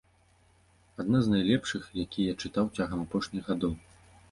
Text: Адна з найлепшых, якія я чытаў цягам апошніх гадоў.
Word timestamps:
Адна 1.03 1.17
з 1.25 1.33
найлепшых, 1.33 1.83
якія 2.05 2.27
я 2.35 2.41
чытаў 2.47 2.65
цягам 2.81 3.07
апошніх 3.07 3.43
гадоў. 3.55 3.73